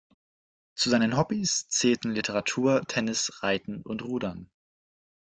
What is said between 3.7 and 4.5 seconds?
und Rudern.